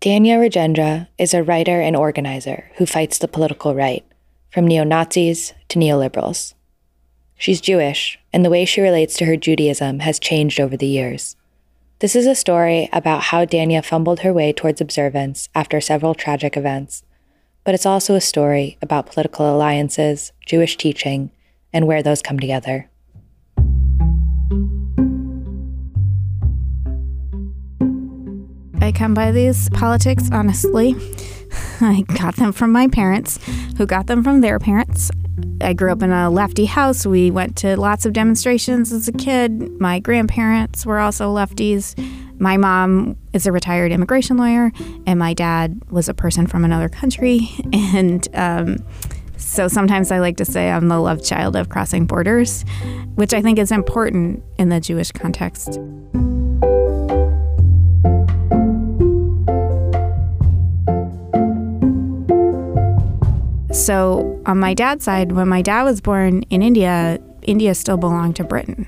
Dania 0.00 0.38
Rajendra 0.38 1.08
is 1.18 1.34
a 1.34 1.42
writer 1.42 1.78
and 1.78 1.94
organizer 1.94 2.70
who 2.76 2.86
fights 2.86 3.18
the 3.18 3.28
political 3.28 3.74
right, 3.74 4.02
from 4.50 4.66
neo 4.66 4.82
Nazis 4.82 5.52
to 5.68 5.78
neoliberals. 5.78 6.54
She's 7.36 7.60
Jewish, 7.60 8.18
and 8.32 8.42
the 8.42 8.48
way 8.48 8.64
she 8.64 8.80
relates 8.80 9.14
to 9.16 9.26
her 9.26 9.36
Judaism 9.36 9.98
has 9.98 10.18
changed 10.18 10.58
over 10.58 10.74
the 10.74 10.86
years. 10.86 11.36
This 11.98 12.16
is 12.16 12.26
a 12.26 12.34
story 12.34 12.88
about 12.94 13.24
how 13.24 13.44
Dania 13.44 13.84
fumbled 13.84 14.20
her 14.20 14.32
way 14.32 14.54
towards 14.54 14.80
observance 14.80 15.50
after 15.54 15.82
several 15.82 16.14
tragic 16.14 16.56
events, 16.56 17.04
but 17.62 17.74
it's 17.74 17.84
also 17.84 18.14
a 18.14 18.22
story 18.22 18.78
about 18.80 19.04
political 19.04 19.54
alliances, 19.54 20.32
Jewish 20.46 20.78
teaching, 20.78 21.30
and 21.74 21.86
where 21.86 22.02
those 22.02 22.22
come 22.22 22.40
together. 22.40 22.89
I 28.80 28.92
come 28.92 29.14
by 29.14 29.32
these 29.32 29.68
politics 29.70 30.28
honestly. 30.32 30.94
I 31.80 32.04
got 32.14 32.36
them 32.36 32.52
from 32.52 32.72
my 32.72 32.88
parents, 32.88 33.38
who 33.76 33.86
got 33.86 34.06
them 34.06 34.22
from 34.22 34.40
their 34.40 34.58
parents. 34.58 35.10
I 35.60 35.72
grew 35.72 35.92
up 35.92 36.02
in 36.02 36.12
a 36.12 36.30
lefty 36.30 36.66
house. 36.66 37.06
We 37.06 37.30
went 37.30 37.56
to 37.58 37.76
lots 37.76 38.06
of 38.06 38.12
demonstrations 38.12 38.92
as 38.92 39.08
a 39.08 39.12
kid. 39.12 39.80
My 39.80 39.98
grandparents 39.98 40.86
were 40.86 40.98
also 40.98 41.34
lefties. 41.34 41.98
My 42.38 42.56
mom 42.56 43.16
is 43.32 43.46
a 43.46 43.52
retired 43.52 43.92
immigration 43.92 44.36
lawyer, 44.38 44.72
and 45.06 45.18
my 45.18 45.34
dad 45.34 45.80
was 45.90 46.08
a 46.08 46.14
person 46.14 46.46
from 46.46 46.64
another 46.64 46.88
country. 46.88 47.50
And 47.72 48.28
um, 48.34 48.78
so 49.36 49.66
sometimes 49.66 50.12
I 50.12 50.20
like 50.20 50.36
to 50.36 50.44
say 50.44 50.70
I'm 50.70 50.88
the 50.88 51.00
love 51.00 51.24
child 51.24 51.56
of 51.56 51.68
crossing 51.68 52.06
borders, 52.06 52.64
which 53.16 53.34
I 53.34 53.42
think 53.42 53.58
is 53.58 53.72
important 53.72 54.42
in 54.58 54.68
the 54.68 54.80
Jewish 54.80 55.10
context. 55.12 55.78
So, 63.80 64.38
on 64.44 64.58
my 64.58 64.74
dad's 64.74 65.06
side, 65.06 65.32
when 65.32 65.48
my 65.48 65.62
dad 65.62 65.84
was 65.84 66.02
born 66.02 66.42
in 66.50 66.60
India, 66.60 67.18
India 67.40 67.74
still 67.74 67.96
belonged 67.96 68.36
to 68.36 68.44
Britain. 68.44 68.86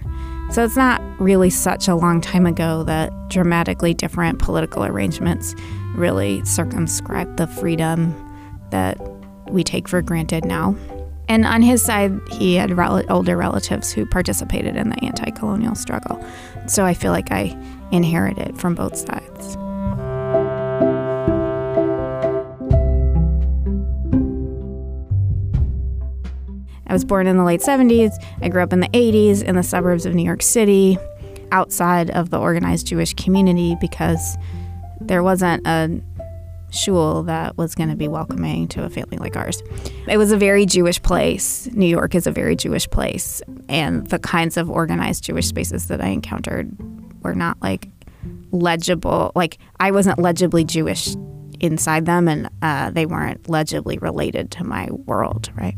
So, 0.51 0.63
it's 0.63 0.77
not 0.77 1.01
really 1.19 1.49
such 1.49 1.89
a 1.89 1.95
long 1.95 2.21
time 2.21 2.45
ago 2.45 2.85
that 2.85 3.11
dramatically 3.31 3.95
different 3.95 4.39
political 4.39 4.85
arrangements 4.85 5.55
really 5.95 6.45
circumscribed 6.45 7.39
the 7.39 7.47
freedom 7.47 8.15
that 8.69 9.01
we 9.49 9.65
take 9.65 9.89
for 9.89 10.03
granted 10.03 10.45
now. 10.45 10.77
And 11.27 11.47
on 11.47 11.63
his 11.63 11.83
side, 11.83 12.13
he 12.31 12.57
had 12.57 12.77
rel- 12.77 13.11
older 13.11 13.35
relatives 13.35 13.93
who 13.93 14.05
participated 14.05 14.77
in 14.77 14.91
the 14.91 15.03
anti 15.03 15.31
colonial 15.31 15.75
struggle. 15.75 16.23
So, 16.67 16.85
I 16.85 16.93
feel 16.93 17.13
like 17.13 17.33
I 17.33 17.57
inherited 17.93 18.61
from 18.61 18.75
both 18.75 18.99
sides. 18.99 19.57
I 26.93 26.95
was 26.95 27.07
born 27.07 27.27
in 27.27 27.39
the 27.39 27.43
late 27.43 27.63
70s. 27.63 28.23
I 28.43 28.51
grew 28.51 28.63
up 28.63 28.71
in 28.71 28.81
the 28.81 28.89
80s 28.89 29.43
in 29.43 29.57
the 29.57 29.63
suburbs 29.63 30.05
of 30.05 30.15
New 30.15 30.25
York 30.27 30.43
City, 30.43 30.99
outside 31.51 32.11
of 32.11 32.29
the 32.29 32.39
organized 32.39 32.87
Jewish 32.87 33.15
community, 33.15 33.79
because 33.81 34.37
there 35.01 35.23
wasn't 35.23 35.67
a 35.67 36.03
shul 36.71 37.23
that 37.23 37.57
was 37.57 37.75
going 37.75 37.89
to 37.89 37.97
be 37.97 38.09
welcoming 38.09 38.69
to 38.69 38.85
a 38.85 38.91
family 38.91 39.17
like 39.17 39.39
ours. 39.39 39.63
It 40.07 40.19
was 40.19 40.33
a 40.33 40.37
very 40.37 40.67
Jewish 40.67 41.01
place. 41.01 41.67
New 41.73 41.87
York 41.87 42.15
is 42.15 42.27
a 42.27 42.31
very 42.31 42.57
Jewish 42.57 42.87
place. 42.91 43.41
And 43.71 44.07
the 44.09 44.19
kinds 44.19 44.59
of 44.59 44.69
organized 44.69 45.25
Jewish 45.25 45.47
spaces 45.47 45.87
that 45.87 46.03
I 46.03 46.09
encountered 46.09 46.77
were 47.25 47.35
not 47.35 47.57
like 47.63 47.89
legible. 48.51 49.33
Like, 49.35 49.57
I 49.81 49.93
wasn't 49.93 50.19
legibly 50.19 50.65
Jewish 50.65 51.17
inside 51.59 52.05
them, 52.05 52.29
and 52.29 52.51
uh, 52.61 52.91
they 52.91 53.07
weren't 53.07 53.49
legibly 53.49 53.97
related 53.97 54.51
to 54.51 54.65
my 54.65 54.89
world, 54.91 55.51
right? 55.57 55.77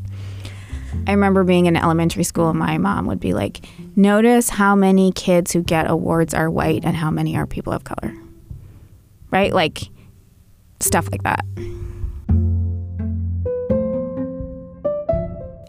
I 1.06 1.12
remember 1.12 1.44
being 1.44 1.66
in 1.66 1.76
elementary 1.76 2.24
school, 2.24 2.50
and 2.50 2.58
my 2.58 2.78
mom 2.78 3.06
would 3.06 3.20
be 3.20 3.34
like, 3.34 3.66
Notice 3.96 4.48
how 4.48 4.74
many 4.74 5.12
kids 5.12 5.52
who 5.52 5.62
get 5.62 5.88
awards 5.88 6.34
are 6.34 6.50
white 6.50 6.84
and 6.84 6.96
how 6.96 7.10
many 7.10 7.36
are 7.36 7.46
people 7.46 7.72
of 7.72 7.84
color. 7.84 8.12
Right? 9.30 9.52
Like 9.52 9.88
stuff 10.80 11.08
like 11.10 11.22
that. 11.22 11.44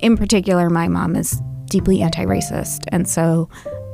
In 0.02 0.18
particular, 0.18 0.70
my 0.70 0.88
mom 0.88 1.16
is 1.16 1.42
deeply 1.70 2.02
anti 2.02 2.26
racist. 2.26 2.86
And 2.90 3.08
so, 3.08 3.50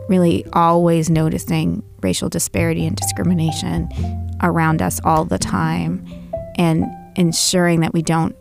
really, 0.08 0.46
always 0.54 1.10
noticing 1.10 1.84
racial 2.02 2.30
disparity 2.30 2.86
and 2.86 2.96
discrimination 2.96 3.90
around 4.42 4.82
us 4.82 5.00
all 5.04 5.26
the 5.26 5.38
time 5.38 6.06
and 6.56 6.86
ensuring 7.16 7.82
that 7.82 7.94
we 7.94 8.02
don't 8.02 8.36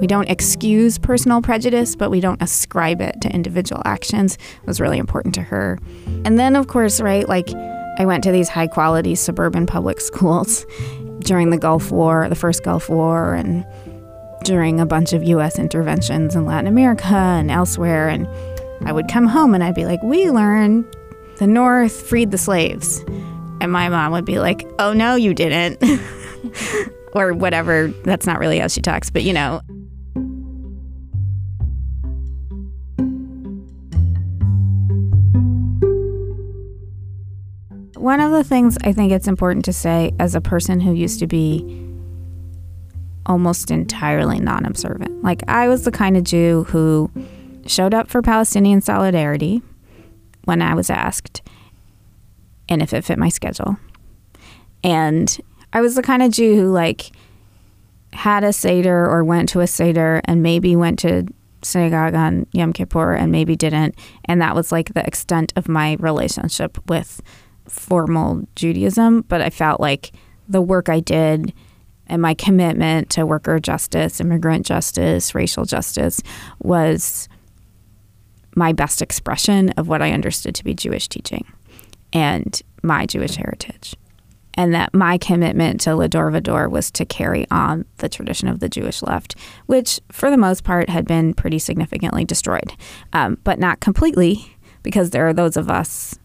we 0.00 0.06
don't 0.06 0.28
excuse 0.28 0.98
personal 0.98 1.40
prejudice, 1.40 1.96
but 1.96 2.10
we 2.10 2.20
don't 2.20 2.42
ascribe 2.42 3.00
it 3.00 3.20
to 3.22 3.28
individual 3.32 3.82
actions 3.84 4.38
was 4.66 4.80
really 4.80 4.98
important 4.98 5.34
to 5.36 5.42
her. 5.42 5.78
And 6.24 6.38
then, 6.38 6.56
of 6.56 6.66
course, 6.66 7.00
right, 7.00 7.28
like 7.28 7.48
I 7.98 8.04
went 8.04 8.24
to 8.24 8.32
these 8.32 8.48
high 8.48 8.66
quality 8.66 9.14
suburban 9.14 9.66
public 9.66 10.00
schools 10.00 10.66
during 11.20 11.50
the 11.50 11.58
Gulf 11.58 11.90
War, 11.90 12.28
the 12.28 12.34
first 12.34 12.64
Gulf 12.64 12.88
War, 12.88 13.34
and 13.34 13.64
during 14.44 14.80
a 14.80 14.86
bunch 14.86 15.12
of 15.12 15.22
US 15.24 15.58
interventions 15.58 16.36
in 16.36 16.44
Latin 16.44 16.66
America 16.66 17.14
and 17.14 17.50
elsewhere. 17.50 18.08
And 18.08 18.28
I 18.84 18.92
would 18.92 19.08
come 19.08 19.26
home 19.26 19.54
and 19.54 19.64
I'd 19.64 19.74
be 19.74 19.86
like, 19.86 20.02
We 20.02 20.30
learned 20.30 20.84
the 21.38 21.46
North 21.46 22.08
freed 22.08 22.30
the 22.30 22.38
slaves. 22.38 23.02
And 23.60 23.72
my 23.72 23.88
mom 23.88 24.12
would 24.12 24.24
be 24.24 24.38
like, 24.38 24.66
Oh, 24.78 24.92
no, 24.92 25.14
you 25.14 25.34
didn't. 25.34 25.82
or 27.14 27.32
whatever. 27.32 27.88
That's 28.04 28.26
not 28.26 28.38
really 28.38 28.58
how 28.58 28.68
she 28.68 28.80
talks, 28.80 29.10
but 29.10 29.22
you 29.22 29.32
know. 29.32 29.60
One 38.04 38.20
of 38.20 38.32
the 38.32 38.44
things 38.44 38.76
I 38.84 38.92
think 38.92 39.12
it's 39.12 39.26
important 39.26 39.64
to 39.64 39.72
say 39.72 40.12
as 40.18 40.34
a 40.34 40.40
person 40.42 40.78
who 40.78 40.92
used 40.92 41.20
to 41.20 41.26
be 41.26 41.88
almost 43.24 43.70
entirely 43.70 44.38
non 44.40 44.66
observant, 44.66 45.22
like 45.22 45.42
I 45.48 45.68
was 45.68 45.84
the 45.84 45.90
kind 45.90 46.14
of 46.14 46.22
Jew 46.22 46.64
who 46.64 47.10
showed 47.64 47.94
up 47.94 48.10
for 48.10 48.20
Palestinian 48.20 48.82
solidarity 48.82 49.62
when 50.44 50.60
I 50.60 50.74
was 50.74 50.90
asked 50.90 51.40
and 52.68 52.82
if 52.82 52.92
it 52.92 53.06
fit 53.06 53.18
my 53.18 53.30
schedule. 53.30 53.78
And 54.82 55.40
I 55.72 55.80
was 55.80 55.94
the 55.94 56.02
kind 56.02 56.22
of 56.22 56.30
Jew 56.30 56.56
who, 56.56 56.70
like, 56.70 57.10
had 58.12 58.44
a 58.44 58.52
Seder 58.52 59.08
or 59.08 59.24
went 59.24 59.48
to 59.48 59.60
a 59.60 59.66
Seder 59.66 60.20
and 60.26 60.42
maybe 60.42 60.76
went 60.76 60.98
to 60.98 61.26
synagogue 61.62 62.14
on 62.14 62.48
Yom 62.52 62.74
Kippur 62.74 63.14
and 63.14 63.32
maybe 63.32 63.56
didn't. 63.56 63.94
And 64.26 64.42
that 64.42 64.54
was 64.54 64.70
like 64.70 64.92
the 64.92 65.06
extent 65.06 65.54
of 65.56 65.70
my 65.70 65.96
relationship 66.00 66.76
with 66.86 67.22
formal 67.68 68.46
Judaism, 68.56 69.22
but 69.28 69.40
I 69.40 69.50
felt 69.50 69.80
like 69.80 70.12
the 70.48 70.62
work 70.62 70.88
I 70.88 71.00
did 71.00 71.52
and 72.06 72.20
my 72.20 72.34
commitment 72.34 73.10
to 73.10 73.26
worker 73.26 73.58
justice, 73.58 74.20
immigrant 74.20 74.66
justice, 74.66 75.34
racial 75.34 75.64
justice 75.64 76.22
was 76.62 77.28
my 78.54 78.72
best 78.72 79.02
expression 79.02 79.70
of 79.70 79.88
what 79.88 80.02
I 80.02 80.12
understood 80.12 80.54
to 80.56 80.64
be 80.64 80.74
Jewish 80.74 81.08
teaching 81.08 81.46
and 82.12 82.60
my 82.82 83.06
Jewish 83.06 83.36
heritage. 83.36 83.96
And 84.56 84.72
that 84.72 84.94
my 84.94 85.18
commitment 85.18 85.80
to 85.80 85.90
Lador 85.90 86.30
Vador 86.30 86.70
was 86.70 86.90
to 86.92 87.04
carry 87.04 87.44
on 87.50 87.86
the 87.96 88.08
tradition 88.08 88.46
of 88.46 88.60
the 88.60 88.68
Jewish 88.68 89.02
left, 89.02 89.34
which 89.66 89.98
for 90.12 90.30
the 90.30 90.36
most 90.36 90.62
part 90.62 90.88
had 90.88 91.08
been 91.08 91.34
pretty 91.34 91.58
significantly 91.58 92.24
destroyed, 92.24 92.72
um, 93.12 93.38
but 93.42 93.58
not 93.58 93.80
completely, 93.80 94.56
because 94.84 95.10
there 95.10 95.26
are 95.26 95.32
those 95.32 95.56
of 95.56 95.68
us 95.68 96.16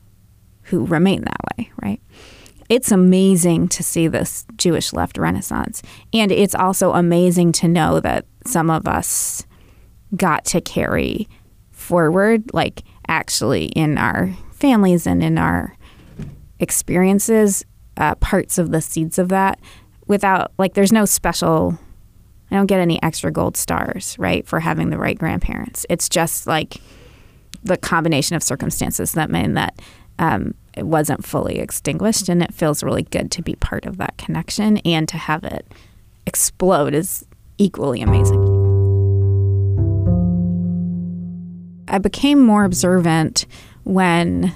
who 0.69 0.85
remain 0.85 1.22
that 1.22 1.38
way, 1.57 1.72
right? 1.81 2.02
It's 2.69 2.91
amazing 2.91 3.68
to 3.69 3.84
see 3.84 4.07
this 4.07 4.46
Jewish 4.56 4.94
left 4.94 5.18
renaissance. 5.18 5.81
And 6.13 6.31
it's 6.31 6.54
also 6.56 6.94
amazing 6.94 7.51
to 7.54 7.68
know 7.68 8.00
that 8.00 8.25
some 8.45 8.69
of 8.69 8.88
us 8.88 9.45
got 10.16 10.45
to 10.45 10.62
carry 10.62 11.27
forward, 11.71 12.54
like 12.54 12.83
actually 13.07 13.66
in 13.68 13.98
our 13.98 14.31
families 14.51 15.07
and 15.07 15.24
in 15.24 15.38
our 15.38 15.75
experiences, 16.60 17.66
uh, 17.98 18.16
parts 18.16 18.57
of 18.57 18.71
the 18.71 18.81
seeds 18.81 19.18
of 19.18 19.30
that 19.30 19.60
without, 20.07 20.51
like, 20.57 20.74
there's 20.74 20.92
no 20.92 21.06
special, 21.06 21.77
I 22.51 22.56
don't 22.56 22.68
get 22.68 22.80
any 22.80 23.01
extra 23.01 23.31
gold 23.31 23.57
stars, 23.57 24.16
right, 24.19 24.45
for 24.48 24.60
having 24.60 24.89
the 24.89 24.98
right 24.98 25.18
grandparents. 25.18 25.86
It's 25.89 26.10
just 26.10 26.48
like 26.48 26.81
the 27.63 27.77
combination 27.77 28.36
of 28.36 28.44
circumstances 28.44 29.13
that 29.13 29.30
mean 29.30 29.56
that 29.56 29.81
um, 30.18 30.54
it 30.75 30.86
wasn't 30.86 31.25
fully 31.25 31.60
extinguished, 31.60 32.30
and 32.30 32.42
it 32.42 32.54
feels 32.54 32.83
really 32.83 33.04
good 33.04 33.31
to 33.31 33.42
be 33.42 33.56
part 33.56 33.86
of 33.86 33.98
that 33.98 34.18
connection 34.18 34.77
and 34.80 35.07
to 35.10 35.18
have 35.18 35.44
it 35.44 35.66
explode 36.25 36.94
is 36.94 37.25
equally 37.57 38.01
amazing. 38.01 38.39
I 41.88 41.98
became 41.98 42.39
more 42.39 42.63
observant 42.63 43.48
when 43.83 44.54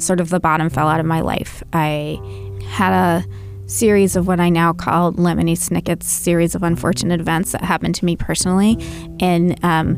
sort 0.00 0.20
of 0.20 0.30
the 0.30 0.40
bottom 0.40 0.68
fell 0.68 0.88
out 0.88 1.00
of 1.00 1.06
my 1.06 1.20
life. 1.20 1.62
I 1.72 2.18
had 2.66 2.92
a 2.92 3.24
series 3.66 4.16
of 4.16 4.26
what 4.26 4.40
I 4.40 4.48
now 4.48 4.72
call 4.72 5.12
Lemony 5.12 5.56
Snicket's 5.56 6.08
series 6.08 6.54
of 6.54 6.62
unfortunate 6.62 7.20
events 7.20 7.52
that 7.52 7.62
happened 7.62 7.94
to 7.96 8.04
me 8.04 8.16
personally. 8.16 8.76
And 9.20 9.62
um, 9.64 9.96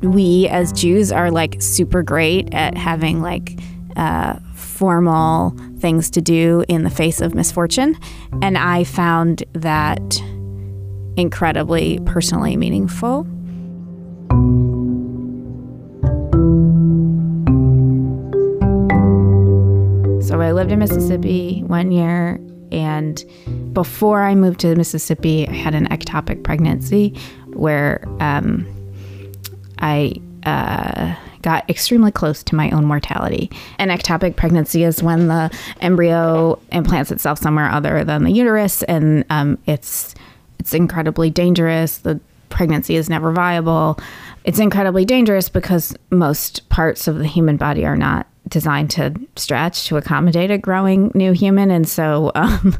we 0.00 0.48
as 0.48 0.72
Jews 0.72 1.12
are 1.12 1.30
like 1.30 1.60
super 1.60 2.02
great 2.02 2.52
at 2.54 2.76
having 2.76 3.20
like 3.20 3.60
uh, 3.96 4.38
formal 4.76 5.56
things 5.78 6.10
to 6.10 6.20
do 6.20 6.64
in 6.68 6.82
the 6.84 6.90
face 6.90 7.20
of 7.20 7.34
misfortune. 7.34 7.98
And 8.42 8.58
I 8.58 8.84
found 8.84 9.42
that 9.54 10.22
incredibly 11.16 11.98
personally 12.00 12.56
meaningful. 12.56 13.24
So 20.22 20.40
I 20.40 20.52
lived 20.52 20.72
in 20.72 20.80
Mississippi 20.80 21.62
one 21.66 21.90
year, 21.92 22.40
and 22.72 23.24
before 23.72 24.22
I 24.22 24.34
moved 24.34 24.60
to 24.60 24.74
Mississippi, 24.74 25.48
I 25.48 25.52
had 25.52 25.74
an 25.74 25.86
ectopic 25.88 26.42
pregnancy 26.42 27.16
where 27.54 28.04
um, 28.20 28.66
I 29.78 30.14
uh, 30.44 31.14
got 31.46 31.70
extremely 31.70 32.10
close 32.10 32.42
to 32.42 32.56
my 32.56 32.68
own 32.72 32.84
mortality. 32.84 33.48
An 33.78 33.88
ectopic 33.88 34.34
pregnancy 34.34 34.82
is 34.82 35.00
when 35.00 35.28
the 35.28 35.56
embryo 35.80 36.58
implants 36.72 37.12
itself 37.12 37.38
somewhere 37.38 37.70
other 37.70 38.02
than 38.02 38.24
the 38.24 38.32
uterus, 38.32 38.82
and 38.82 39.24
um, 39.30 39.56
it's 39.64 40.16
it's 40.58 40.74
incredibly 40.74 41.30
dangerous. 41.30 41.98
The 41.98 42.18
pregnancy 42.48 42.96
is 42.96 43.08
never 43.08 43.30
viable. 43.30 44.00
It's 44.42 44.58
incredibly 44.58 45.04
dangerous 45.04 45.48
because 45.48 45.94
most 46.10 46.68
parts 46.68 47.06
of 47.06 47.18
the 47.18 47.28
human 47.28 47.56
body 47.56 47.86
are 47.86 47.96
not 47.96 48.26
designed 48.48 48.90
to 48.92 49.14
stretch 49.36 49.86
to 49.86 49.96
accommodate 49.98 50.50
a 50.50 50.58
growing 50.58 51.12
new 51.14 51.30
human, 51.30 51.70
and 51.70 51.88
so 51.88 52.32
um, 52.34 52.76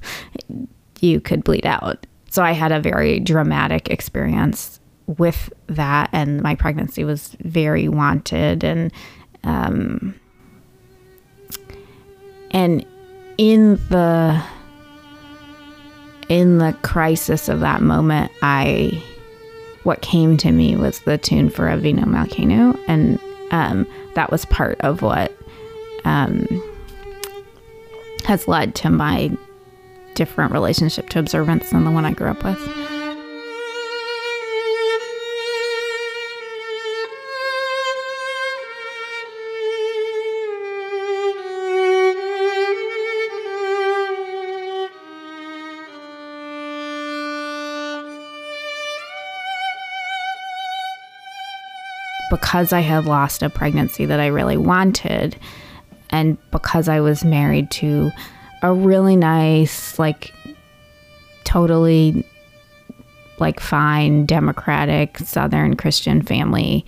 you 1.01 1.21
could 1.21 1.45
bleed 1.45 1.67
out. 1.67 2.05
So 2.31 2.43
I 2.43 2.51
had 2.51 2.73
a 2.73 2.81
very 2.81 3.21
dramatic 3.21 3.91
experience 3.91 4.81
with 5.07 5.53
that, 5.69 6.11
and 6.13 6.43
my 6.43 6.55
pregnancy 6.55 7.05
was 7.05 7.37
very 7.41 7.89
wanted, 7.89 8.65
and 8.65 8.93
um, 9.45 10.19
and 12.51 12.85
in 13.39 13.77
the 13.89 14.43
in 16.29 16.59
the 16.59 16.73
crisis 16.83 17.49
of 17.49 17.61
that 17.61 17.83
moment, 17.83 18.33
I 18.43 19.03
what 19.85 20.03
came 20.03 20.37
to 20.39 20.51
me 20.51 20.75
was 20.77 21.01
the 21.01 21.17
tune 21.17 21.49
for 21.49 21.67
Avinu 21.67 22.05
Malkeinu, 22.05 22.79
and 22.89 23.21
um, 23.53 23.87
that 24.15 24.33
was 24.33 24.45
part 24.47 24.81
of 24.81 25.03
what 25.03 25.33
um, 26.05 26.47
has 28.25 28.49
led 28.49 28.75
to 28.77 28.91
my 28.91 29.31
different 30.15 30.53
relationship 30.53 31.09
to 31.11 31.19
observance 31.19 31.71
than 31.71 31.85
the 31.85 31.91
one 31.91 32.05
I 32.05 32.13
grew 32.13 32.31
up 32.31 32.43
with. 32.43 32.86
Because 52.57 52.73
I 52.73 52.81
had 52.81 53.05
lost 53.05 53.43
a 53.43 53.51
pregnancy 53.51 54.07
that 54.07 54.19
I 54.19 54.29
really 54.29 54.57
wanted, 54.57 55.37
and 56.09 56.39
because 56.51 56.89
I 56.89 57.01
was 57.01 57.23
married 57.23 57.71
to 57.73 58.11
a 58.63 58.73
really 58.73 59.15
nice, 59.15 59.99
like, 59.99 60.33
totally 61.45 62.27
like 63.39 63.61
fine 63.61 64.25
democratic 64.25 65.19
southern 65.19 65.77
christian 65.77 66.23
family 66.23 66.85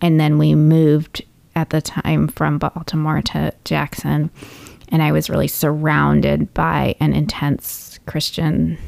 and 0.00 0.20
then 0.20 0.38
we 0.38 0.54
moved 0.54 1.24
at 1.56 1.70
the 1.70 1.82
time 1.82 2.28
from 2.28 2.56
baltimore 2.56 3.20
to 3.20 3.52
jackson 3.64 4.30
and 4.90 5.02
i 5.02 5.10
was 5.10 5.28
really 5.28 5.48
surrounded 5.48 6.54
by 6.54 6.94
an 7.00 7.12
intense 7.12 7.98
christian 8.06 8.78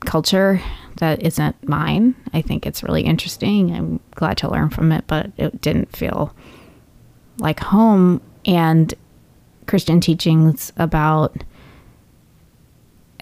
culture 0.00 0.60
that 0.96 1.22
isn't 1.22 1.68
mine. 1.68 2.14
I 2.32 2.42
think 2.42 2.66
it's 2.66 2.82
really 2.82 3.02
interesting. 3.02 3.74
I'm 3.74 4.00
glad 4.14 4.36
to 4.38 4.50
learn 4.50 4.70
from 4.70 4.92
it 4.92 5.04
but 5.06 5.30
it 5.36 5.60
didn't 5.60 5.96
feel 5.96 6.34
like 7.38 7.60
home. 7.60 8.20
And 8.44 8.92
Christian 9.66 10.00
teachings 10.00 10.72
about 10.76 11.44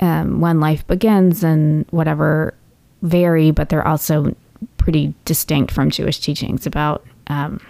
um, 0.00 0.40
when 0.40 0.60
life 0.60 0.86
begins 0.86 1.44
and 1.44 1.86
whatever 1.90 2.54
vary, 3.02 3.50
but 3.50 3.68
they're 3.68 3.86
also 3.86 4.34
pretty 4.78 5.14
distinct 5.24 5.72
from 5.72 5.90
Jewish 5.90 6.20
teachings 6.20 6.66
about 6.66 7.04
um, 7.26 7.60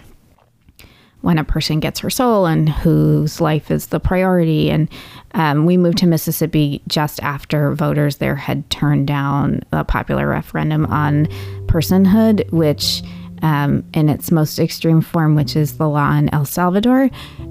when 1.21 1.37
a 1.37 1.43
person 1.43 1.79
gets 1.79 1.99
her 1.99 2.09
soul 2.09 2.45
and 2.45 2.67
whose 2.69 3.39
life 3.39 3.71
is 3.71 3.87
the 3.87 3.99
priority. 3.99 4.69
And 4.69 4.89
um, 5.33 5.65
we 5.65 5.77
moved 5.77 5.99
to 5.99 6.07
Mississippi 6.07 6.81
just 6.87 7.21
after 7.21 7.73
voters 7.73 8.17
there 8.17 8.35
had 8.35 8.69
turned 8.69 9.07
down 9.07 9.61
a 9.71 9.83
popular 9.83 10.27
referendum 10.27 10.85
on 10.87 11.27
personhood, 11.67 12.51
which 12.51 13.03
um, 13.41 13.83
in 13.93 14.09
its 14.09 14.31
most 14.31 14.59
extreme 14.59 15.01
form, 15.01 15.35
which 15.35 15.55
is 15.55 15.77
the 15.77 15.89
law 15.89 16.15
in 16.15 16.29
El 16.33 16.45
Salvador, 16.45 17.09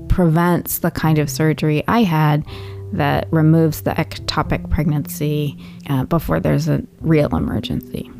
prevents 0.08 0.78
the 0.78 0.90
kind 0.90 1.18
of 1.18 1.30
surgery 1.30 1.82
I 1.88 2.02
had 2.02 2.44
that 2.92 3.28
removes 3.32 3.82
the 3.82 3.92
ectopic 3.92 4.68
pregnancy 4.70 5.56
uh, 5.88 6.04
before 6.04 6.40
there's 6.40 6.68
a 6.68 6.82
real 7.00 7.34
emergency. 7.34 8.10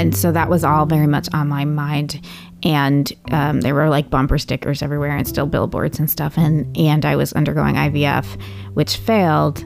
And 0.00 0.16
so 0.16 0.32
that 0.32 0.48
was 0.48 0.64
all 0.64 0.86
very 0.86 1.06
much 1.06 1.28
on 1.34 1.48
my 1.48 1.66
mind. 1.66 2.26
And 2.62 3.12
um, 3.32 3.60
there 3.60 3.74
were 3.74 3.90
like 3.90 4.08
bumper 4.08 4.38
stickers 4.38 4.80
everywhere 4.80 5.14
and 5.14 5.28
still 5.28 5.44
billboards 5.44 5.98
and 5.98 6.10
stuff. 6.10 6.38
And, 6.38 6.74
and 6.74 7.04
I 7.04 7.16
was 7.16 7.34
undergoing 7.34 7.74
IVF, 7.74 8.40
which 8.72 8.96
failed. 8.96 9.62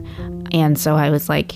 And 0.51 0.77
so 0.77 0.95
I 0.95 1.09
was 1.09 1.29
like, 1.29 1.53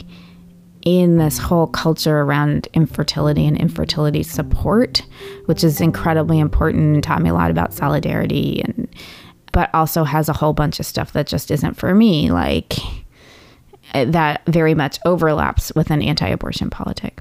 in 0.84 1.18
this 1.18 1.38
whole 1.38 1.68
culture 1.68 2.20
around 2.22 2.70
infertility 2.74 3.46
and 3.46 3.58
infertility 3.58 4.24
support, 4.24 5.06
which 5.46 5.62
is 5.62 5.81
incredibly 5.81 6.40
important 6.40 6.96
and 6.96 7.04
taught 7.04 7.22
me 7.22 7.30
a 7.30 7.34
lot 7.34 7.52
about 7.52 7.74
solidarity 7.74 8.62
and 8.62 8.88
but 9.52 9.70
also 9.74 10.06
has 10.06 10.30
a 10.30 10.34
whole 10.34 10.54
bunch 10.54 10.80
of 10.80 10.86
stuff 10.86 11.12
that 11.12 11.28
just 11.28 11.52
isn't 11.52 11.74
for 11.74 11.94
me, 11.94 12.31
like 12.31 12.76
that 13.94 14.45
very 14.45 14.74
much 14.74 15.00
overlaps 15.04 15.74
with 15.76 15.90
an 15.90 16.02
anti-abortion 16.02 16.69
politic. 16.69 17.19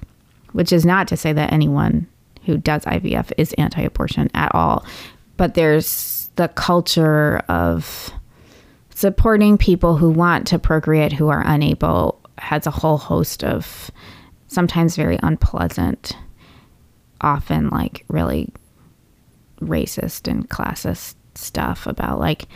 Which 0.59 0.73
is 0.73 0.85
not 0.85 1.07
to 1.07 1.17
say 1.17 1.33
that 1.33 1.53
anyone 1.53 2.09
who 2.45 2.59
does 2.59 2.85
IVF 2.85 3.31
is 3.39 3.53
anti-abortion 3.53 4.29
at 4.35 4.53
all, 4.57 4.85
but 5.37 5.55
there's 5.55 6.31
the 6.35 6.49
culture 6.49 7.39
of 7.49 8.11
supporting 8.91 9.57
people 9.57 9.97
who 9.97 10.11
want 10.11 10.49
to 10.49 10.59
procreate 10.59 11.13
who 11.13 11.29
are 11.29 11.45
unable 11.47 12.19
has 12.39 12.67
a 12.67 12.73
whole 12.73 12.99
host 12.99 13.45
of 13.45 13.93
sometimes 14.49 14.97
very 14.97 15.17
unpleasant, 15.23 16.17
often 17.21 17.69
like 17.69 18.05
really 18.09 18.53
racist 19.61 20.27
and 20.27 20.51
classist 20.51 21.15
stuff 21.37 21.87
about 21.87 22.19
like 22.19 22.49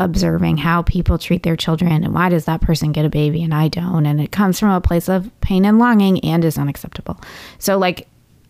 observing 0.00 0.56
how 0.56 0.82
people 0.82 1.18
treat 1.18 1.44
their 1.44 1.56
children 1.56 2.02
and 2.02 2.12
why 2.14 2.28
does 2.28 2.46
that 2.46 2.60
person 2.60 2.90
get 2.90 3.04
a 3.04 3.10
baby 3.10 3.42
and 3.42 3.54
I 3.54 3.68
don't 3.68 4.06
and 4.06 4.20
it 4.20 4.32
comes 4.32 4.58
from 4.58 4.70
a 4.70 4.80
place 4.80 5.08
of 5.08 5.30
pain 5.42 5.64
and 5.64 5.78
longing 5.78 6.18
and 6.24 6.44
is 6.44 6.58
unacceptable. 6.58 7.20
So 7.58 7.78
like 7.78 8.08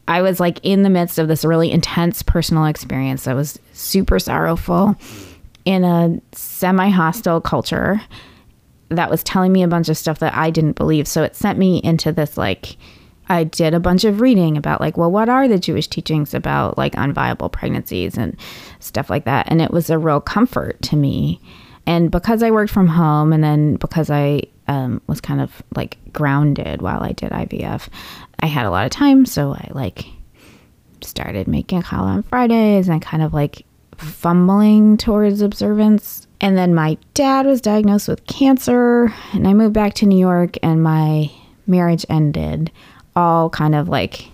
I 0.08 0.22
was 0.22 0.40
like 0.40 0.60
in 0.62 0.82
the 0.82 0.90
midst 0.90 1.18
of 1.18 1.28
this 1.28 1.44
really 1.44 1.70
intense 1.70 2.22
personal 2.22 2.64
experience 2.64 3.24
that 3.24 3.36
was 3.36 3.58
super 3.72 4.18
sorrowful 4.18 4.96
in 5.64 5.84
a 5.84 6.20
semi-hostile 6.32 7.40
culture 7.42 8.00
that 8.88 9.10
was 9.10 9.22
telling 9.22 9.52
me 9.52 9.62
a 9.62 9.68
bunch 9.68 9.88
of 9.88 9.96
stuff 9.96 10.18
that 10.20 10.34
I 10.34 10.50
didn't 10.50 10.76
believe. 10.76 11.06
So 11.06 11.22
it 11.22 11.36
sent 11.36 11.58
me 11.58 11.80
into 11.84 12.12
this 12.12 12.36
like 12.36 12.76
I 13.30 13.44
did 13.44 13.74
a 13.74 13.80
bunch 13.80 14.04
of 14.04 14.20
reading 14.20 14.56
about 14.56 14.80
like, 14.80 14.96
well, 14.96 15.10
what 15.10 15.28
are 15.28 15.48
the 15.48 15.58
Jewish 15.58 15.88
teachings 15.88 16.34
about 16.34 16.76
like 16.76 16.94
unviable 16.94 17.50
pregnancies 17.50 18.18
and 18.18 18.36
stuff 18.80 19.08
like 19.08 19.24
that. 19.24 19.46
And 19.48 19.62
it 19.62 19.70
was 19.70 19.88
a 19.88 19.98
real 19.98 20.20
comfort 20.20 20.82
to 20.82 20.96
me. 20.96 21.40
And 21.86 22.10
because 22.10 22.42
I 22.42 22.50
worked 22.50 22.72
from 22.72 22.88
home 22.88 23.32
and 23.32 23.42
then 23.42 23.76
because 23.76 24.10
I 24.10 24.42
um, 24.68 25.00
was 25.06 25.20
kind 25.20 25.40
of 25.40 25.62
like 25.74 25.96
grounded 26.12 26.82
while 26.82 27.02
I 27.02 27.12
did 27.12 27.30
IVF, 27.30 27.88
I 28.40 28.46
had 28.46 28.66
a 28.66 28.70
lot 28.70 28.84
of 28.84 28.90
time. 28.90 29.24
So 29.24 29.54
I 29.54 29.68
like 29.70 30.04
started 31.00 31.48
making 31.48 31.82
challah 31.82 32.16
on 32.16 32.22
Fridays 32.24 32.88
and 32.88 33.00
kind 33.00 33.22
of 33.22 33.32
like 33.32 33.64
fumbling 33.96 34.96
towards 34.96 35.40
observance 35.40 36.26
and 36.40 36.56
then 36.56 36.74
my 36.74 36.96
dad 37.12 37.44
was 37.44 37.60
diagnosed 37.60 38.08
with 38.08 38.26
cancer, 38.26 39.12
and 39.32 39.46
I 39.46 39.52
moved 39.52 39.74
back 39.74 39.94
to 39.94 40.06
New 40.06 40.18
York, 40.18 40.56
and 40.62 40.82
my 40.82 41.30
marriage 41.66 42.06
ended 42.08 42.72
all 43.16 43.50
kind 43.50 43.74
of 43.74 43.88
like 43.88 44.26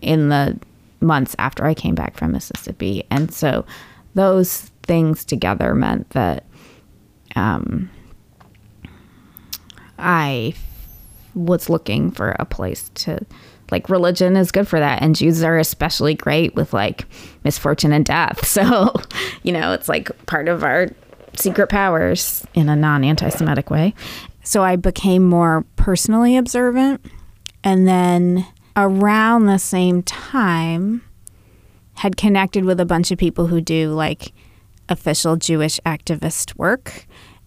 in 0.00 0.28
the 0.28 0.58
months 1.00 1.34
after 1.38 1.64
I 1.64 1.74
came 1.74 1.94
back 1.94 2.16
from 2.16 2.32
Mississippi. 2.32 3.04
And 3.10 3.32
so 3.32 3.64
those 4.14 4.70
things 4.82 5.24
together 5.24 5.74
meant 5.74 6.10
that 6.10 6.44
um, 7.34 7.90
I 9.98 10.54
was 11.34 11.68
looking 11.68 12.10
for 12.10 12.34
a 12.38 12.44
place 12.44 12.90
to 12.94 13.24
like 13.70 13.90
religion 13.90 14.36
is 14.36 14.52
good 14.52 14.66
for 14.66 14.78
that 14.78 15.02
and 15.02 15.16
Jews 15.16 15.42
are 15.42 15.58
especially 15.58 16.14
great 16.14 16.54
with 16.54 16.72
like 16.72 17.06
misfortune 17.44 17.92
and 17.92 18.04
death. 18.04 18.46
So, 18.56 18.94
you 19.42 19.52
know, 19.52 19.72
it's 19.72 19.88
like 19.88 20.10
part 20.26 20.48
of 20.48 20.64
our 20.64 20.88
secret 21.34 21.66
powers 21.66 22.46
in 22.54 22.70
a 22.70 22.76
non-anti-Semitic 22.76 23.68
way. 23.68 23.92
So 24.44 24.62
I 24.62 24.76
became 24.76 25.26
more 25.26 25.66
personally 25.76 26.38
observant 26.38 27.04
and 27.66 27.88
then 27.88 28.46
around 28.76 29.46
the 29.46 29.58
same 29.58 30.00
time 30.04 31.02
had 31.94 32.16
connected 32.16 32.64
with 32.64 32.78
a 32.78 32.86
bunch 32.86 33.10
of 33.10 33.18
people 33.18 33.48
who 33.48 33.60
do 33.60 33.90
like 33.90 34.32
official 34.88 35.34
Jewish 35.34 35.80
activist 35.84 36.56
work 36.56 37.06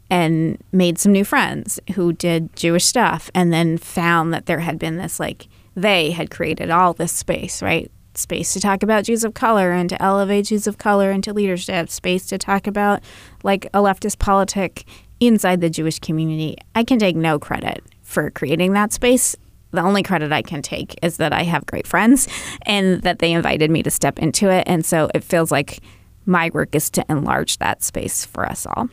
and 0.09 0.61
made 0.73 0.99
some 0.99 1.13
new 1.13 1.23
friends 1.23 1.79
who 1.95 2.11
did 2.11 2.53
Jewish 2.57 2.83
stuff 2.83 3.31
and 3.33 3.53
then 3.53 3.77
found 3.77 4.33
that 4.33 4.45
there 4.45 4.59
had 4.59 4.77
been 4.77 4.97
this 4.97 5.21
like 5.21 5.47
they 5.73 6.11
had 6.11 6.29
created 6.29 6.69
all 6.69 6.91
this 6.91 7.13
space, 7.13 7.61
right? 7.61 7.89
Space 8.13 8.51
to 8.51 8.59
talk 8.59 8.83
about 8.83 9.05
Jews 9.05 9.23
of 9.23 9.33
color 9.33 9.71
and 9.71 9.89
to 9.89 10.01
elevate 10.01 10.47
Jews 10.47 10.67
of 10.67 10.77
color 10.77 11.11
into 11.11 11.31
leadership, 11.31 11.89
space 11.89 12.25
to 12.25 12.37
talk 12.37 12.67
about 12.67 13.01
like 13.43 13.67
a 13.67 13.79
leftist 13.79 14.19
politic 14.19 14.83
inside 15.21 15.61
the 15.61 15.69
Jewish 15.69 15.99
community. 15.99 16.57
I 16.75 16.83
can 16.83 16.99
take 16.99 17.15
no 17.15 17.39
credit 17.39 17.81
for 18.01 18.29
creating 18.31 18.73
that 18.73 18.91
space. 18.91 19.37
The 19.71 19.81
only 19.81 20.01
credit 20.03 20.31
I 20.31 20.41
can 20.41 20.61
take 20.61 20.95
is 21.03 21.17
that 21.17 21.31
I 21.31 21.43
have 21.43 21.65
great 21.65 21.85
friends 21.85 22.27
and 22.63 23.01
that 23.03 23.19
they 23.19 23.31
invited 23.31 23.69
me 23.69 23.83
to 23.83 23.91
step 23.91 24.17
into 24.19 24.49
it. 24.49 24.63
And 24.67 24.85
so 24.85 25.09
it 25.13 25.23
feels 25.23 25.51
like 25.51 25.79
my 26.25 26.49
work 26.53 26.73
is 26.73 26.89
to 26.91 27.05
enlarge 27.09 27.57
that 27.57 27.83
space 27.83 28.25
for 28.25 28.45
us 28.47 28.65
all. 28.65 28.89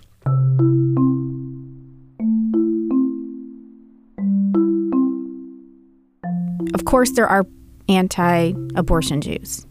Of 6.75 6.85
course, 6.85 7.13
there 7.13 7.29
are 7.29 7.47
anti 7.89 8.53
abortion 8.75 9.21
Jews. 9.21 9.67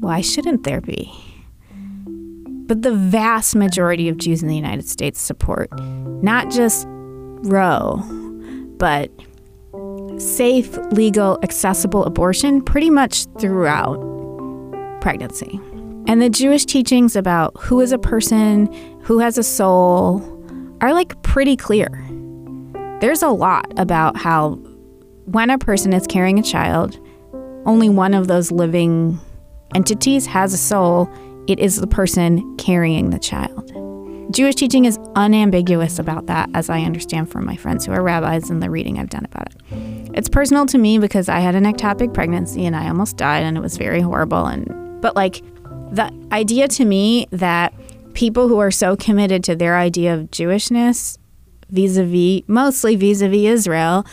Why 0.00 0.20
shouldn't 0.20 0.64
there 0.64 0.80
be? 0.80 1.12
But 2.66 2.82
the 2.82 2.94
vast 2.94 3.54
majority 3.54 4.08
of 4.08 4.16
Jews 4.16 4.42
in 4.42 4.48
the 4.48 4.56
United 4.56 4.88
States 4.88 5.20
support 5.20 5.70
not 6.22 6.50
just 6.50 6.86
Roe, 6.88 8.02
but 8.78 9.10
safe, 10.18 10.76
legal, 10.92 11.38
accessible 11.42 12.04
abortion 12.04 12.62
pretty 12.62 12.90
much 12.90 13.26
throughout 13.38 13.96
pregnancy. 15.00 15.60
And 16.08 16.22
the 16.22 16.30
Jewish 16.30 16.64
teachings 16.64 17.16
about 17.16 17.54
who 17.58 17.80
is 17.80 17.92
a 17.92 17.98
person, 17.98 18.72
who 19.02 19.18
has 19.18 19.38
a 19.38 19.42
soul, 19.42 20.22
are 20.80 20.92
like 20.92 21.20
pretty 21.22 21.56
clear. 21.56 21.88
There's 23.00 23.22
a 23.22 23.28
lot 23.28 23.66
about 23.78 24.16
how 24.16 24.54
when 25.26 25.50
a 25.50 25.58
person 25.58 25.92
is 25.92 26.06
carrying 26.06 26.38
a 26.38 26.42
child, 26.42 26.98
only 27.66 27.88
one 27.88 28.14
of 28.14 28.28
those 28.28 28.52
living 28.52 29.18
entities 29.74 30.26
has 30.26 30.54
a 30.54 30.58
soul. 30.58 31.10
It 31.48 31.58
is 31.58 31.76
the 31.76 31.86
person 31.86 32.56
carrying 32.56 33.10
the 33.10 33.18
child. 33.18 33.85
Jewish 34.30 34.56
teaching 34.56 34.84
is 34.84 34.98
unambiguous 35.14 35.98
about 35.98 36.26
that, 36.26 36.50
as 36.52 36.68
I 36.68 36.80
understand 36.80 37.30
from 37.30 37.46
my 37.46 37.56
friends 37.56 37.86
who 37.86 37.92
are 37.92 38.02
rabbis 38.02 38.50
and 38.50 38.62
the 38.62 38.68
reading 38.68 38.98
I've 38.98 39.08
done 39.08 39.24
about 39.24 39.54
it. 39.54 39.60
It's 40.14 40.28
personal 40.28 40.66
to 40.66 40.78
me 40.78 40.98
because 40.98 41.28
I 41.28 41.38
had 41.40 41.54
an 41.54 41.64
ectopic 41.64 42.12
pregnancy 42.12 42.66
and 42.66 42.74
I 42.74 42.88
almost 42.88 43.16
died, 43.16 43.44
and 43.44 43.56
it 43.56 43.60
was 43.60 43.76
very 43.76 44.00
horrible. 44.00 44.46
And 44.46 45.00
but 45.00 45.14
like 45.14 45.42
the 45.92 46.12
idea 46.32 46.66
to 46.68 46.84
me 46.84 47.28
that 47.30 47.72
people 48.14 48.48
who 48.48 48.58
are 48.58 48.70
so 48.70 48.96
committed 48.96 49.44
to 49.44 49.54
their 49.54 49.76
idea 49.76 50.14
of 50.14 50.30
Jewishness 50.30 51.18
vis-a-vis 51.70 52.42
mostly 52.48 52.96
vis-a-vis 52.96 53.44
Israel 53.44 54.06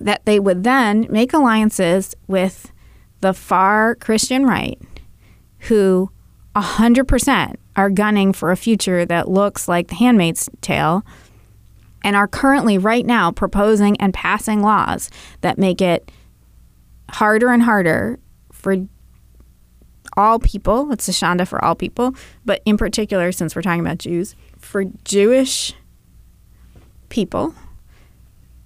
that 0.00 0.24
they 0.26 0.38
would 0.38 0.62
then 0.62 1.06
make 1.10 1.32
alliances 1.32 2.14
with 2.28 2.72
the 3.20 3.32
far 3.32 3.96
Christian 3.96 4.46
right, 4.46 4.80
who 5.60 6.10
100% 6.60 7.56
are 7.76 7.90
gunning 7.90 8.32
for 8.32 8.50
a 8.50 8.56
future 8.56 9.04
that 9.04 9.28
looks 9.28 9.68
like 9.68 9.88
the 9.88 9.94
handmaid's 9.94 10.48
tale 10.60 11.04
and 12.02 12.16
are 12.16 12.28
currently 12.28 12.78
right 12.78 13.04
now 13.04 13.30
proposing 13.30 13.96
and 14.00 14.14
passing 14.14 14.62
laws 14.62 15.10
that 15.40 15.58
make 15.58 15.80
it 15.80 16.10
harder 17.10 17.50
and 17.50 17.62
harder 17.62 18.18
for 18.52 18.76
all 20.16 20.38
people, 20.38 20.90
it's 20.90 21.08
a 21.08 21.12
shanda 21.12 21.46
for 21.46 21.64
all 21.64 21.74
people, 21.74 22.14
but 22.44 22.60
in 22.64 22.76
particular, 22.76 23.30
since 23.30 23.54
we're 23.54 23.62
talking 23.62 23.80
about 23.80 23.98
Jews, 23.98 24.34
for 24.58 24.84
Jewish 25.04 25.74
people 27.08 27.54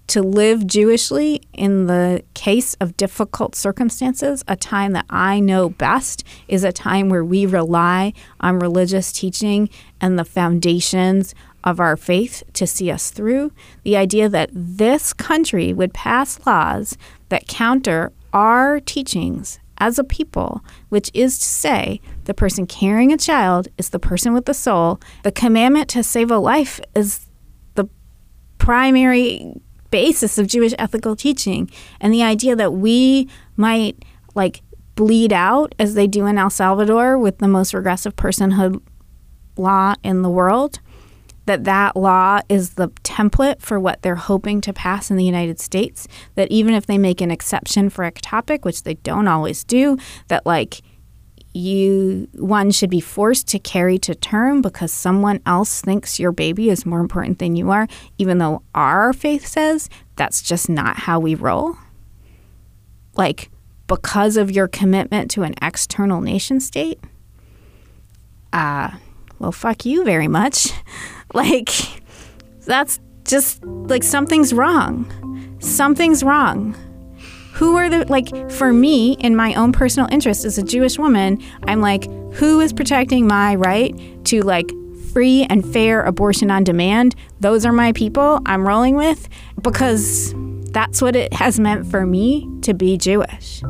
to 0.08 0.22
live 0.22 0.66
Jewishly 0.66 1.40
in 1.52 1.86
the 1.86 2.22
case 2.34 2.74
of 2.74 2.96
difficult 2.96 3.54
circumstances, 3.54 4.44
a 4.48 4.56
time 4.56 4.92
that 4.92 5.06
I 5.08 5.40
know 5.40 5.70
best 5.70 6.24
is 6.48 6.64
a 6.64 6.72
time 6.72 7.08
where 7.08 7.24
we 7.24 7.46
rely 7.46 8.12
on 8.40 8.58
religious 8.58 9.12
teaching 9.12 9.68
and 10.00 10.18
the 10.18 10.24
foundations 10.24 11.34
of 11.64 11.80
our 11.80 11.96
faith 11.96 12.42
to 12.54 12.66
see 12.66 12.90
us 12.90 13.10
through. 13.10 13.52
The 13.84 13.96
idea 13.96 14.28
that 14.28 14.50
this 14.52 15.12
country 15.12 15.72
would 15.72 15.94
pass 15.94 16.44
laws 16.46 16.96
that 17.28 17.46
counter 17.46 18.12
our 18.32 18.80
teachings 18.80 19.60
as 19.78 19.98
a 19.98 20.04
people, 20.04 20.64
which 20.90 21.10
is 21.12 21.38
to 21.38 21.44
say, 21.44 22.00
the 22.24 22.34
person 22.34 22.66
carrying 22.66 23.12
a 23.12 23.16
child 23.16 23.68
is 23.78 23.90
the 23.90 23.98
person 23.98 24.32
with 24.32 24.44
the 24.44 24.54
soul. 24.54 25.00
The 25.22 25.32
commandment 25.32 25.88
to 25.90 26.02
save 26.02 26.30
a 26.30 26.38
life 26.38 26.80
is 26.94 27.26
the 27.74 27.88
primary 28.58 29.60
basis 29.92 30.38
of 30.38 30.48
Jewish 30.48 30.72
ethical 30.78 31.14
teaching. 31.14 31.70
And 32.00 32.12
the 32.12 32.24
idea 32.24 32.56
that 32.56 32.72
we 32.72 33.28
might 33.56 34.04
like 34.34 34.62
bleed 34.96 35.32
out 35.32 35.74
as 35.78 35.94
they 35.94 36.08
do 36.08 36.26
in 36.26 36.36
El 36.36 36.50
Salvador 36.50 37.16
with 37.16 37.38
the 37.38 37.46
most 37.46 37.72
regressive 37.72 38.16
personhood 38.16 38.82
law 39.56 39.94
in 40.02 40.22
the 40.22 40.30
world 40.30 40.80
that 41.44 41.64
that 41.64 41.96
law 41.96 42.40
is 42.48 42.74
the 42.74 42.88
template 43.02 43.60
for 43.60 43.78
what 43.78 44.00
they're 44.02 44.14
hoping 44.14 44.60
to 44.60 44.72
pass 44.72 45.10
in 45.10 45.16
the 45.16 45.24
United 45.24 45.58
States 45.60 46.06
that 46.34 46.50
even 46.50 46.72
if 46.72 46.86
they 46.86 46.98
make 46.98 47.20
an 47.20 47.30
exception 47.30 47.90
for 47.90 48.08
ectopic 48.10 48.64
which 48.64 48.84
they 48.84 48.94
don't 48.94 49.28
always 49.28 49.64
do 49.64 49.96
that 50.28 50.46
like 50.46 50.82
you 51.54 52.28
one 52.34 52.70
should 52.70 52.90
be 52.90 53.00
forced 53.00 53.46
to 53.48 53.58
carry 53.58 53.98
to 53.98 54.14
term 54.14 54.62
because 54.62 54.92
someone 54.92 55.40
else 55.44 55.82
thinks 55.82 56.18
your 56.18 56.32
baby 56.32 56.70
is 56.70 56.86
more 56.86 57.00
important 57.00 57.38
than 57.38 57.56
you 57.56 57.70
are 57.70 57.86
even 58.18 58.38
though 58.38 58.62
our 58.74 59.12
faith 59.12 59.46
says 59.46 59.90
that's 60.16 60.42
just 60.42 60.68
not 60.68 60.96
how 60.96 61.20
we 61.20 61.34
roll. 61.34 61.76
Like 63.14 63.50
because 63.86 64.36
of 64.36 64.50
your 64.50 64.68
commitment 64.68 65.30
to 65.32 65.42
an 65.42 65.54
external 65.60 66.20
nation 66.20 66.60
state 66.60 66.98
uh 68.52 68.90
well 69.38 69.52
fuck 69.52 69.84
you 69.84 70.04
very 70.04 70.28
much. 70.28 70.70
Like 71.34 71.70
that's 72.66 73.00
just 73.24 73.64
like 73.64 74.02
something's 74.02 74.52
wrong. 74.52 75.56
Something's 75.60 76.22
wrong 76.22 76.76
who 77.52 77.76
are 77.76 77.88
the 77.88 78.06
like 78.06 78.50
for 78.50 78.72
me 78.72 79.12
in 79.20 79.36
my 79.36 79.54
own 79.54 79.72
personal 79.72 80.08
interest 80.10 80.44
as 80.44 80.58
a 80.58 80.62
Jewish 80.62 80.98
woman, 80.98 81.42
I'm 81.64 81.80
like, 81.80 82.04
who 82.34 82.60
is 82.60 82.72
protecting 82.72 83.26
my 83.26 83.54
right 83.54 83.94
to 84.26 84.40
like 84.42 84.70
free 85.12 85.46
and 85.50 85.64
fair 85.72 86.02
abortion 86.02 86.50
on 86.50 86.64
demand? 86.64 87.14
Those 87.40 87.66
are 87.66 87.72
my 87.72 87.92
people 87.92 88.40
I'm 88.46 88.66
rolling 88.66 88.96
with 88.96 89.28
because 89.60 90.34
that's 90.72 91.02
what 91.02 91.14
it 91.14 91.32
has 91.34 91.60
meant 91.60 91.90
for 91.90 92.06
me 92.06 92.48
to 92.62 92.72
be 92.72 92.96
Jewish. 92.96 93.60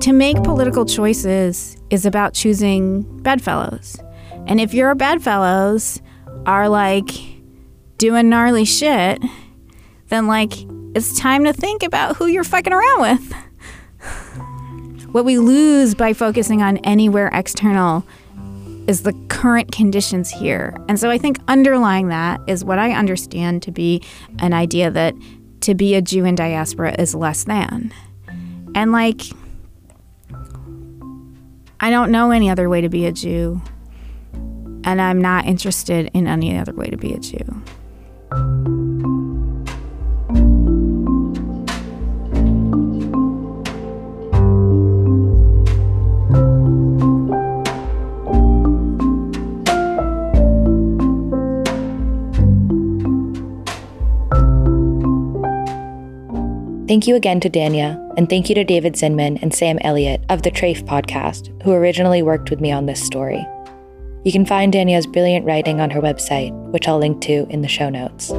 To 0.00 0.12
make 0.12 0.36
political 0.42 0.84
choices 0.84 1.76
is 1.90 2.06
about 2.06 2.34
choosing 2.34 3.02
bedfellows. 3.22 3.98
And 4.46 4.60
if 4.60 4.74
your 4.74 4.94
bedfellows 4.94 6.00
are 6.46 6.68
like 6.68 7.08
doing 7.96 8.28
gnarly 8.28 8.64
shit, 8.64 9.22
then 10.08 10.26
like 10.26 10.52
it's 10.94 11.18
time 11.18 11.44
to 11.44 11.52
think 11.52 11.82
about 11.82 12.16
who 12.16 12.26
you're 12.26 12.44
fucking 12.44 12.72
around 12.72 13.00
with. 13.00 13.32
what 15.12 15.24
we 15.24 15.38
lose 15.38 15.94
by 15.94 16.12
focusing 16.12 16.62
on 16.62 16.78
anywhere 16.78 17.28
external 17.32 18.04
is 18.86 19.02
the 19.02 19.12
current 19.28 19.70
conditions 19.70 20.30
here. 20.30 20.76
And 20.88 20.98
so 20.98 21.08
I 21.10 21.18
think 21.18 21.38
underlying 21.48 22.08
that 22.08 22.40
is 22.48 22.64
what 22.64 22.78
I 22.78 22.92
understand 22.92 23.62
to 23.62 23.70
be 23.70 24.02
an 24.40 24.52
idea 24.52 24.90
that 24.90 25.14
to 25.60 25.74
be 25.74 25.94
a 25.94 26.02
Jew 26.02 26.24
in 26.24 26.34
diaspora 26.34 26.96
is 26.98 27.14
less 27.14 27.44
than. 27.44 27.92
And 28.74 28.90
like, 28.90 29.22
I 31.78 31.90
don't 31.90 32.10
know 32.10 32.30
any 32.32 32.50
other 32.50 32.68
way 32.68 32.80
to 32.80 32.88
be 32.88 33.06
a 33.06 33.12
Jew 33.12 33.62
and 34.84 35.00
I'm 35.00 35.20
not 35.20 35.46
interested 35.46 36.10
in 36.14 36.26
any 36.26 36.56
other 36.56 36.72
way 36.72 36.86
to 36.86 36.96
be 36.96 37.12
a 37.12 37.18
Jew. 37.18 37.62
Thank 56.92 57.06
you 57.06 57.16
again 57.16 57.40
to 57.40 57.48
Dania, 57.48 57.98
and 58.18 58.28
thank 58.28 58.50
you 58.50 58.54
to 58.54 58.64
David 58.64 58.94
Zinman 58.94 59.40
and 59.40 59.54
Sam 59.54 59.78
Elliot 59.80 60.22
of 60.28 60.42
the 60.42 60.50
Treyf 60.50 60.84
podcast, 60.84 61.62
who 61.62 61.72
originally 61.72 62.22
worked 62.22 62.50
with 62.50 62.60
me 62.60 62.70
on 62.70 62.84
this 62.84 63.02
story. 63.02 63.42
You 64.24 64.30
can 64.30 64.46
find 64.46 64.72
Dania's 64.72 65.06
brilliant 65.06 65.44
writing 65.44 65.80
on 65.80 65.90
her 65.90 66.00
website, 66.00 66.52
which 66.70 66.86
I'll 66.86 66.98
link 66.98 67.20
to 67.22 67.46
in 67.50 67.62
the 67.62 67.68
show 67.68 67.90
notes. 67.90 68.30